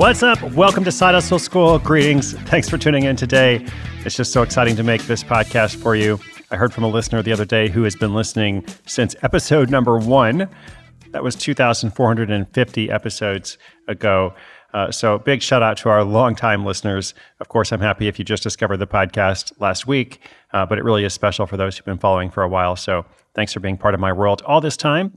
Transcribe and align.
What's 0.00 0.22
up? 0.22 0.40
Welcome 0.54 0.82
to 0.84 0.92
Side 0.92 1.12
Hustle 1.14 1.38
School. 1.38 1.78
Greetings. 1.78 2.32
Thanks 2.32 2.70
for 2.70 2.78
tuning 2.78 3.02
in 3.04 3.16
today. 3.16 3.66
It's 4.06 4.16
just 4.16 4.32
so 4.32 4.40
exciting 4.40 4.74
to 4.76 4.82
make 4.82 5.02
this 5.02 5.22
podcast 5.22 5.76
for 5.76 5.94
you. 5.94 6.18
I 6.50 6.56
heard 6.56 6.72
from 6.72 6.84
a 6.84 6.88
listener 6.88 7.22
the 7.22 7.32
other 7.32 7.44
day 7.44 7.68
who 7.68 7.82
has 7.82 7.94
been 7.94 8.14
listening 8.14 8.64
since 8.86 9.14
episode 9.20 9.68
number 9.68 9.98
one. 9.98 10.48
That 11.10 11.22
was 11.22 11.36
2,450 11.36 12.90
episodes 12.90 13.58
ago. 13.88 14.32
Uh, 14.72 14.90
so, 14.90 15.18
big 15.18 15.42
shout 15.42 15.62
out 15.62 15.76
to 15.76 15.90
our 15.90 16.02
longtime 16.02 16.64
listeners. 16.64 17.12
Of 17.38 17.48
course, 17.48 17.70
I'm 17.70 17.80
happy 17.80 18.08
if 18.08 18.18
you 18.18 18.24
just 18.24 18.42
discovered 18.42 18.78
the 18.78 18.86
podcast 18.86 19.52
last 19.60 19.86
week, 19.86 20.26
uh, 20.54 20.64
but 20.64 20.78
it 20.78 20.84
really 20.84 21.04
is 21.04 21.12
special 21.12 21.46
for 21.46 21.58
those 21.58 21.76
who've 21.76 21.84
been 21.84 21.98
following 21.98 22.30
for 22.30 22.42
a 22.42 22.48
while. 22.48 22.74
So, 22.74 23.04
thanks 23.34 23.52
for 23.52 23.60
being 23.60 23.76
part 23.76 23.92
of 23.92 24.00
my 24.00 24.14
world 24.14 24.40
all 24.46 24.62
this 24.62 24.78
time. 24.78 25.12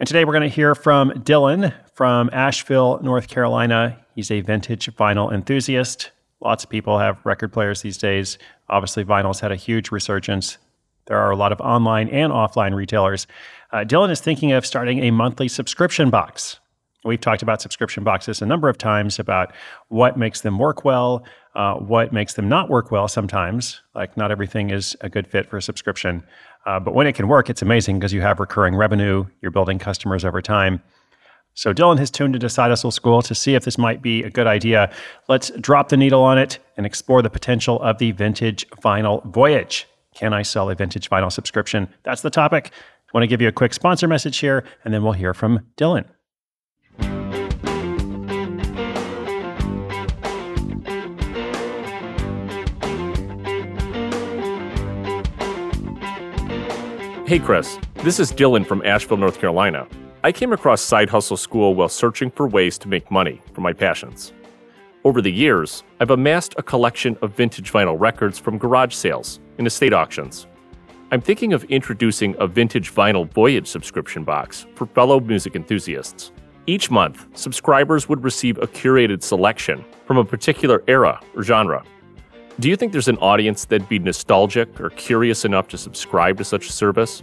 And 0.00 0.06
today 0.06 0.24
we're 0.24 0.32
going 0.32 0.48
to 0.48 0.48
hear 0.48 0.74
from 0.74 1.10
Dylan 1.10 1.74
from 1.92 2.30
Asheville, 2.32 2.98
North 3.02 3.28
Carolina. 3.28 4.05
He's 4.16 4.30
a 4.30 4.40
vintage 4.40 4.86
vinyl 4.96 5.30
enthusiast. 5.30 6.10
Lots 6.40 6.64
of 6.64 6.70
people 6.70 6.98
have 6.98 7.24
record 7.24 7.52
players 7.52 7.82
these 7.82 7.98
days. 7.98 8.38
Obviously, 8.70 9.04
vinyl's 9.04 9.40
had 9.40 9.52
a 9.52 9.56
huge 9.56 9.90
resurgence. 9.90 10.56
There 11.06 11.18
are 11.18 11.30
a 11.30 11.36
lot 11.36 11.52
of 11.52 11.60
online 11.60 12.08
and 12.08 12.32
offline 12.32 12.74
retailers. 12.74 13.26
Uh, 13.72 13.84
Dylan 13.84 14.10
is 14.10 14.20
thinking 14.20 14.52
of 14.52 14.64
starting 14.64 15.00
a 15.00 15.10
monthly 15.10 15.48
subscription 15.48 16.08
box. 16.08 16.58
We've 17.04 17.20
talked 17.20 17.42
about 17.42 17.60
subscription 17.60 18.04
boxes 18.04 18.40
a 18.40 18.46
number 18.46 18.70
of 18.70 18.78
times 18.78 19.18
about 19.18 19.52
what 19.88 20.16
makes 20.16 20.40
them 20.40 20.58
work 20.58 20.82
well, 20.82 21.22
uh, 21.54 21.74
what 21.74 22.10
makes 22.10 22.34
them 22.34 22.48
not 22.48 22.70
work 22.70 22.90
well 22.90 23.08
sometimes. 23.08 23.82
Like, 23.94 24.16
not 24.16 24.30
everything 24.30 24.70
is 24.70 24.96
a 25.02 25.10
good 25.10 25.26
fit 25.26 25.46
for 25.48 25.58
a 25.58 25.62
subscription. 25.62 26.24
Uh, 26.64 26.80
but 26.80 26.94
when 26.94 27.06
it 27.06 27.14
can 27.14 27.28
work, 27.28 27.50
it's 27.50 27.62
amazing 27.62 27.98
because 27.98 28.14
you 28.14 28.22
have 28.22 28.40
recurring 28.40 28.74
revenue, 28.74 29.26
you're 29.42 29.52
building 29.52 29.78
customers 29.78 30.24
over 30.24 30.40
time. 30.40 30.82
So 31.56 31.72
Dylan 31.72 31.98
has 31.98 32.10
tuned 32.10 32.34
into 32.34 32.48
Hustle 32.48 32.90
School 32.90 33.22
to 33.22 33.34
see 33.34 33.54
if 33.54 33.64
this 33.64 33.78
might 33.78 34.02
be 34.02 34.22
a 34.22 34.28
good 34.28 34.46
idea. 34.46 34.92
Let's 35.26 35.50
drop 35.52 35.88
the 35.88 35.96
needle 35.96 36.22
on 36.22 36.36
it 36.36 36.58
and 36.76 36.84
explore 36.84 37.22
the 37.22 37.30
potential 37.30 37.80
of 37.80 37.96
the 37.96 38.12
vintage 38.12 38.68
vinyl 38.84 39.24
voyage. 39.24 39.88
Can 40.14 40.34
I 40.34 40.42
sell 40.42 40.68
a 40.68 40.74
vintage 40.74 41.08
vinyl 41.08 41.32
subscription? 41.32 41.88
That's 42.02 42.20
the 42.20 42.28
topic. 42.28 42.72
I 42.74 43.10
want 43.14 43.22
to 43.22 43.26
give 43.26 43.40
you 43.40 43.48
a 43.48 43.52
quick 43.52 43.72
sponsor 43.72 44.06
message 44.06 44.36
here, 44.36 44.64
and 44.84 44.92
then 44.92 45.02
we'll 45.02 45.14
hear 45.14 45.32
from 45.32 45.60
Dylan. 45.78 46.04
Hey, 57.26 57.38
Chris. 57.38 57.78
This 58.04 58.20
is 58.20 58.30
Dylan 58.30 58.66
from 58.66 58.84
Asheville, 58.84 59.16
North 59.16 59.40
Carolina. 59.40 59.88
I 60.26 60.32
came 60.32 60.52
across 60.52 60.82
Side 60.82 61.08
Hustle 61.08 61.36
School 61.36 61.76
while 61.76 61.88
searching 61.88 62.32
for 62.32 62.48
ways 62.48 62.78
to 62.78 62.88
make 62.88 63.12
money 63.12 63.40
from 63.54 63.62
my 63.62 63.72
passions. 63.72 64.32
Over 65.04 65.22
the 65.22 65.30
years, 65.30 65.84
I've 66.00 66.10
amassed 66.10 66.56
a 66.58 66.64
collection 66.64 67.16
of 67.22 67.36
vintage 67.36 67.70
vinyl 67.70 67.94
records 67.96 68.36
from 68.36 68.58
garage 68.58 68.92
sales 68.92 69.38
and 69.58 69.68
estate 69.68 69.92
auctions. 69.92 70.48
I'm 71.12 71.20
thinking 71.20 71.52
of 71.52 71.62
introducing 71.66 72.34
a 72.40 72.48
vintage 72.48 72.92
vinyl 72.92 73.30
voyage 73.30 73.68
subscription 73.68 74.24
box 74.24 74.66
for 74.74 74.86
fellow 74.86 75.20
music 75.20 75.54
enthusiasts. 75.54 76.32
Each 76.66 76.90
month, 76.90 77.24
subscribers 77.38 78.08
would 78.08 78.24
receive 78.24 78.58
a 78.58 78.66
curated 78.66 79.22
selection 79.22 79.84
from 80.06 80.16
a 80.16 80.24
particular 80.24 80.82
era 80.88 81.20
or 81.36 81.44
genre. 81.44 81.84
Do 82.58 82.68
you 82.68 82.74
think 82.74 82.90
there's 82.90 83.06
an 83.06 83.18
audience 83.18 83.64
that'd 83.64 83.88
be 83.88 84.00
nostalgic 84.00 84.80
or 84.80 84.90
curious 84.90 85.44
enough 85.44 85.68
to 85.68 85.78
subscribe 85.78 86.36
to 86.38 86.44
such 86.44 86.68
a 86.68 86.72
service? 86.72 87.22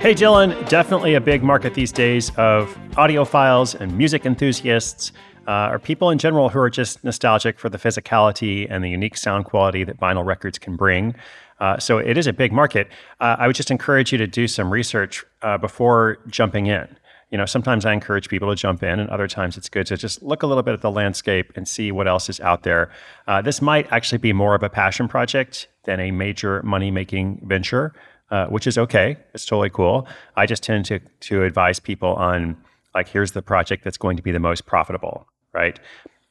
Hey, 0.00 0.14
Dylan, 0.14 0.66
definitely 0.70 1.12
a 1.12 1.20
big 1.20 1.42
market 1.42 1.74
these 1.74 1.92
days 1.92 2.30
of 2.38 2.74
audiophiles 2.92 3.78
and 3.78 3.98
music 3.98 4.24
enthusiasts, 4.24 5.12
uh, 5.46 5.68
or 5.70 5.78
people 5.78 6.08
in 6.08 6.16
general 6.16 6.48
who 6.48 6.58
are 6.58 6.70
just 6.70 7.04
nostalgic 7.04 7.58
for 7.58 7.68
the 7.68 7.76
physicality 7.76 8.66
and 8.70 8.82
the 8.82 8.88
unique 8.88 9.14
sound 9.18 9.44
quality 9.44 9.84
that 9.84 10.00
vinyl 10.00 10.24
records 10.24 10.58
can 10.58 10.74
bring. 10.74 11.14
Uh, 11.60 11.78
so 11.78 11.98
it 11.98 12.16
is 12.16 12.26
a 12.26 12.32
big 12.32 12.50
market. 12.50 12.88
Uh, 13.20 13.36
I 13.38 13.46
would 13.46 13.56
just 13.56 13.70
encourage 13.70 14.10
you 14.10 14.16
to 14.16 14.26
do 14.26 14.48
some 14.48 14.72
research 14.72 15.22
uh, 15.42 15.58
before 15.58 16.18
jumping 16.28 16.64
in 16.64 16.96
you 17.30 17.38
know, 17.38 17.46
sometimes 17.46 17.86
I 17.86 17.92
encourage 17.92 18.28
people 18.28 18.48
to 18.50 18.56
jump 18.56 18.82
in, 18.82 18.98
and 18.98 19.08
other 19.08 19.28
times 19.28 19.56
it's 19.56 19.68
good 19.68 19.86
to 19.86 19.96
just 19.96 20.22
look 20.22 20.42
a 20.42 20.46
little 20.46 20.64
bit 20.64 20.74
at 20.74 20.80
the 20.80 20.90
landscape 20.90 21.52
and 21.54 21.66
see 21.66 21.92
what 21.92 22.08
else 22.08 22.28
is 22.28 22.40
out 22.40 22.64
there. 22.64 22.90
Uh, 23.28 23.40
this 23.40 23.62
might 23.62 23.90
actually 23.92 24.18
be 24.18 24.32
more 24.32 24.54
of 24.54 24.62
a 24.62 24.68
passion 24.68 25.06
project 25.06 25.68
than 25.84 26.00
a 26.00 26.10
major 26.10 26.60
money 26.64 26.90
making 26.90 27.40
venture, 27.44 27.92
uh, 28.30 28.46
which 28.46 28.66
is 28.66 28.78
okay. 28.78 29.16
It's 29.34 29.44
totally 29.44 29.70
cool. 29.70 30.06
I 30.36 30.46
just 30.46 30.62
tend 30.62 30.84
to 30.86 31.00
to 31.00 31.44
advise 31.44 31.80
people 31.80 32.14
on 32.14 32.56
like 32.94 33.08
here's 33.08 33.32
the 33.32 33.42
project 33.42 33.84
that's 33.84 33.98
going 33.98 34.16
to 34.16 34.22
be 34.22 34.32
the 34.32 34.38
most 34.38 34.66
profitable, 34.66 35.26
right? 35.52 35.78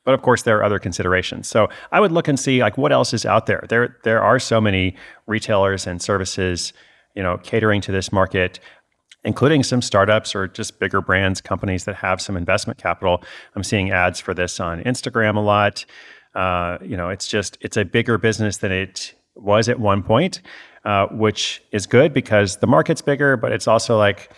But 0.05 0.13
of 0.13 0.21
course, 0.21 0.43
there 0.43 0.57
are 0.57 0.63
other 0.63 0.79
considerations. 0.79 1.47
So 1.47 1.69
I 1.91 1.99
would 1.99 2.11
look 2.11 2.27
and 2.27 2.39
see 2.39 2.61
like 2.61 2.77
what 2.77 2.91
else 2.91 3.13
is 3.13 3.25
out 3.25 3.45
there. 3.45 3.65
There 3.69 3.97
there 4.03 4.21
are 4.21 4.39
so 4.39 4.59
many 4.59 4.95
retailers 5.27 5.87
and 5.87 6.01
services, 6.01 6.73
you 7.15 7.23
know, 7.23 7.37
catering 7.37 7.81
to 7.81 7.91
this 7.91 8.11
market 8.11 8.59
including 9.23 9.63
some 9.63 9.81
startups 9.81 10.35
or 10.35 10.47
just 10.47 10.79
bigger 10.79 11.01
brands, 11.01 11.41
companies 11.41 11.85
that 11.85 11.95
have 11.95 12.21
some 12.21 12.37
investment 12.37 12.79
capital. 12.79 13.23
I'm 13.55 13.63
seeing 13.63 13.91
ads 13.91 14.19
for 14.19 14.33
this 14.33 14.59
on 14.59 14.81
Instagram 14.83 15.35
a 15.35 15.41
lot. 15.41 15.85
Uh, 16.35 16.77
you 16.81 16.95
know, 16.95 17.09
it's 17.09 17.27
just 17.27 17.57
it's 17.61 17.77
a 17.77 17.83
bigger 17.83 18.17
business 18.17 18.57
than 18.57 18.71
it 18.71 19.13
was 19.35 19.67
at 19.67 19.79
one 19.79 20.03
point, 20.03 20.41
uh, 20.89 21.05
which 21.11 21.61
is 21.71 21.85
good 21.85 22.13
because 22.13 22.57
the 22.57 22.65
market's 22.65 23.01
bigger. 23.01 23.37
But 23.37 23.51
it's 23.51 23.67
also 23.67 23.95
like, 23.95 24.31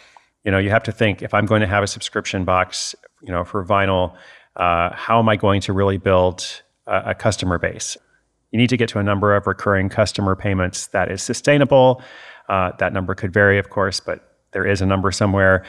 you 0.44 0.52
know, 0.52 0.58
you 0.58 0.70
have 0.70 0.84
to 0.84 0.92
think 0.92 1.22
if 1.22 1.34
I'm 1.34 1.46
going 1.46 1.62
to 1.62 1.68
have 1.68 1.82
a 1.82 1.88
subscription 1.88 2.44
box, 2.44 2.94
you 3.22 3.32
know, 3.32 3.46
for 3.46 3.64
vinyl, 3.64 4.14
uh, 4.58 4.90
how 4.94 5.18
am 5.18 5.30
I 5.30 5.38
going 5.38 5.62
to 5.62 5.72
really 5.72 5.98
build 5.98 6.62
a, 6.88 7.12
a 7.12 7.16
customer 7.16 7.58
base? 7.58 7.96
You 8.52 8.60
need 8.60 8.70
to 8.70 8.76
get 8.76 8.90
to 8.90 9.00
a 9.00 9.04
number 9.04 9.34
of 9.34 9.48
recurring 9.48 9.88
customer 9.88 10.36
payments 10.36 10.88
that 10.88 11.10
is 11.10 11.22
sustainable. 11.22 12.02
Uh, 12.50 12.74
that 12.80 12.92
number 12.92 13.16
could 13.16 13.32
vary, 13.32 13.58
of 13.58 13.70
course, 13.70 14.02
but 14.02 14.20
there 14.52 14.68
is 14.68 14.82
a 14.82 14.86
number 14.86 15.10
somewhere. 15.10 15.64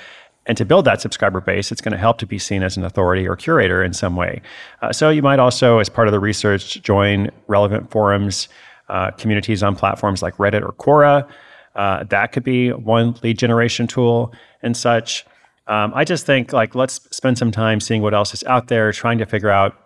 And 0.46 0.58
to 0.58 0.64
build 0.64 0.84
that 0.86 1.00
subscriber 1.00 1.40
base, 1.40 1.70
it's 1.70 1.80
going 1.80 1.92
to 1.92 1.98
help 1.98 2.18
to 2.18 2.26
be 2.26 2.40
seen 2.40 2.64
as 2.64 2.76
an 2.76 2.84
authority 2.84 3.28
or 3.28 3.36
curator 3.36 3.84
in 3.84 3.92
some 3.92 4.16
way. 4.16 4.42
Uh, 4.80 4.92
so 4.92 5.10
you 5.10 5.22
might 5.22 5.38
also, 5.38 5.78
as 5.78 5.88
part 5.88 6.08
of 6.08 6.12
the 6.12 6.18
research, 6.18 6.82
join 6.82 7.30
relevant 7.46 7.92
forums, 7.92 8.48
uh, 8.88 9.10
communities 9.12 9.62
on 9.62 9.76
platforms 9.76 10.22
like 10.22 10.36
Reddit 10.36 10.62
or 10.62 10.72
Quora. 10.72 11.28
Uh, 11.74 12.04
that 12.04 12.32
could 12.32 12.44
be 12.44 12.70
one 12.70 13.14
lead 13.22 13.38
generation 13.38 13.86
tool 13.86 14.32
and 14.62 14.76
such. 14.76 15.24
Um, 15.66 15.92
I 15.94 16.04
just 16.04 16.26
think 16.26 16.52
like 16.52 16.74
let's 16.74 17.00
spend 17.14 17.38
some 17.38 17.50
time 17.50 17.80
seeing 17.80 18.02
what 18.02 18.14
else 18.14 18.34
is 18.34 18.44
out 18.44 18.68
there, 18.68 18.92
trying 18.92 19.18
to 19.18 19.26
figure 19.26 19.50
out 19.50 19.76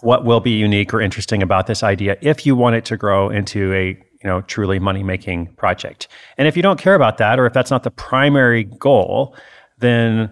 what 0.00 0.24
will 0.24 0.40
be 0.40 0.50
unique 0.50 0.92
or 0.92 1.00
interesting 1.00 1.42
about 1.42 1.66
this 1.66 1.82
idea 1.82 2.16
if 2.20 2.44
you 2.44 2.56
want 2.56 2.76
it 2.76 2.84
to 2.86 2.96
grow 2.96 3.30
into 3.30 3.72
a 3.72 3.88
you 3.88 4.24
know 4.24 4.40
truly 4.42 4.78
money 4.78 5.02
making 5.02 5.54
project. 5.54 6.08
And 6.38 6.48
if 6.48 6.56
you 6.56 6.62
don't 6.62 6.78
care 6.78 6.94
about 6.94 7.18
that, 7.18 7.38
or 7.38 7.46
if 7.46 7.52
that's 7.52 7.70
not 7.70 7.82
the 7.82 7.90
primary 7.90 8.64
goal, 8.64 9.36
then 9.78 10.30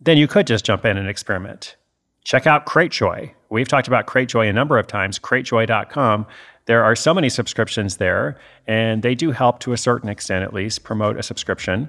then 0.00 0.18
you 0.18 0.26
could 0.26 0.46
just 0.46 0.64
jump 0.64 0.84
in 0.84 0.96
and 0.96 1.08
experiment. 1.08 1.76
Check 2.24 2.46
out 2.46 2.66
CrateJoy. 2.66 3.32
We've 3.48 3.68
talked 3.68 3.88
about 3.88 4.06
CrateJoy 4.06 4.50
a 4.50 4.52
number 4.52 4.78
of 4.78 4.86
times. 4.86 5.18
CrateJoy.com. 5.18 6.26
There 6.68 6.84
are 6.84 6.94
so 6.94 7.14
many 7.14 7.30
subscriptions 7.30 7.96
there, 7.96 8.36
and 8.66 9.02
they 9.02 9.14
do 9.14 9.30
help 9.30 9.58
to 9.60 9.72
a 9.72 9.78
certain 9.78 10.10
extent, 10.10 10.44
at 10.44 10.52
least, 10.52 10.84
promote 10.84 11.16
a 11.16 11.22
subscription. 11.22 11.88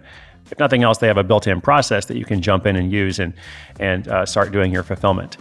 If 0.50 0.58
nothing 0.58 0.84
else, 0.84 1.00
they 1.00 1.08
have 1.08 1.18
a 1.18 1.24
built-in 1.24 1.60
process 1.60 2.06
that 2.06 2.16
you 2.16 2.24
can 2.24 2.42
jump 2.42 2.66
in 2.66 2.78
and 2.78 2.90
use 2.90 3.20
and 3.20 3.34
and 3.82 4.08
uh, 4.08 4.26
start 4.26 4.54
doing 4.54 4.72
your 4.72 4.84
fulfillment. 4.84 5.36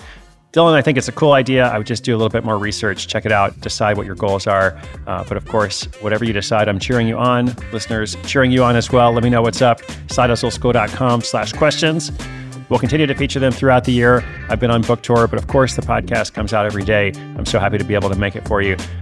Dylan, 0.53 0.75
I 0.75 0.83
think 0.83 0.99
it's 0.99 1.07
a 1.07 1.13
cool 1.13 1.35
idea. 1.35 1.69
I 1.69 1.79
would 1.79 1.87
just 1.87 2.03
do 2.03 2.17
a 2.17 2.19
little 2.19 2.31
bit 2.31 2.45
more 2.45 2.59
research, 2.59 3.07
check 3.07 3.27
it 3.27 3.31
out, 3.31 3.61
decide 3.61 3.97
what 3.97 4.07
your 4.07 4.17
goals 4.17 4.49
are. 4.49 4.77
Uh, 5.07 5.23
but 5.23 5.37
of 5.37 5.47
course, 5.47 5.85
whatever 6.01 6.25
you 6.25 6.33
decide, 6.33 6.69
I'm 6.69 6.81
cheering 6.81 7.07
you 7.07 7.17
on. 7.17 7.55
Listeners, 7.73 8.17
cheering 8.27 8.51
you 8.51 8.65
on 8.65 8.75
as 8.75 8.91
well. 8.91 9.13
Let 9.13 9.23
me 9.23 9.31
know 9.31 9.43
what's 9.43 9.63
up. 9.63 9.83
SideHustleSchool.com 10.09 11.21
slash 11.21 11.53
questions. 11.53 12.11
We'll 12.71 12.81
continue 12.81 13.07
to 13.07 13.15
feature 13.15 13.39
them 13.39 13.53
throughout 13.53 13.85
the 13.85 13.93
year. 13.93 14.25
I've 14.51 14.59
been 14.59 14.73
on 14.73 14.83
book 14.83 15.03
tour, 15.03 15.29
but 15.29 15.39
of 15.39 15.47
course, 15.47 15.77
the 15.77 15.83
podcast 15.83 16.35
comes 16.35 16.53
out 16.53 16.67
every 16.67 16.85
day. 16.85 17.13
I'm 17.37 17.47
so 17.47 17.61
happy 17.61 17.79
to 17.79 17.85
be 17.85 17.95
able 17.95 18.11
to 18.11 18.19
make 18.19 18.35
it 18.35 18.47
for 18.49 18.61
you. 18.61 18.77